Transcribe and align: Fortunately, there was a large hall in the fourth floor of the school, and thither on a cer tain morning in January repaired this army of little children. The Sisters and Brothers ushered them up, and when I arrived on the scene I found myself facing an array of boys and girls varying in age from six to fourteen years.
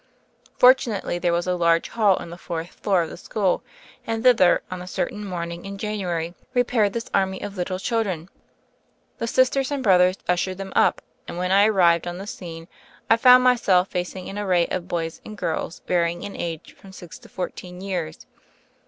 Fortunately, 0.57 1.19
there 1.19 1.31
was 1.31 1.45
a 1.45 1.53
large 1.53 1.89
hall 1.89 2.17
in 2.17 2.31
the 2.31 2.35
fourth 2.39 2.69
floor 2.71 3.03
of 3.03 3.11
the 3.11 3.17
school, 3.17 3.61
and 4.07 4.23
thither 4.23 4.63
on 4.71 4.81
a 4.81 4.87
cer 4.87 5.07
tain 5.07 5.23
morning 5.23 5.63
in 5.63 5.77
January 5.77 6.33
repaired 6.55 6.93
this 6.93 7.11
army 7.13 7.39
of 7.39 7.55
little 7.55 7.77
children. 7.77 8.27
The 9.19 9.27
Sisters 9.27 9.69
and 9.69 9.83
Brothers 9.83 10.17
ushered 10.27 10.57
them 10.57 10.73
up, 10.75 11.03
and 11.27 11.37
when 11.37 11.51
I 11.51 11.67
arrived 11.67 12.07
on 12.07 12.17
the 12.17 12.25
scene 12.25 12.67
I 13.11 13.17
found 13.17 13.43
myself 13.43 13.89
facing 13.89 14.27
an 14.27 14.39
array 14.39 14.65
of 14.69 14.87
boys 14.87 15.21
and 15.23 15.37
girls 15.37 15.83
varying 15.85 16.23
in 16.23 16.35
age 16.35 16.73
from 16.73 16.93
six 16.93 17.19
to 17.19 17.29
fourteen 17.29 17.79
years. 17.79 18.25